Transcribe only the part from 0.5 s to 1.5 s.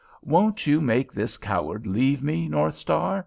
you make this